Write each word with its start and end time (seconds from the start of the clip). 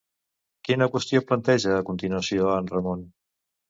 Quina 0.69 0.87
qüestió 0.95 1.23
planteja 1.29 1.77
a 1.79 1.87
continuació 1.93 2.53
a 2.53 2.61
en 2.65 2.77
Ramon? 2.77 3.09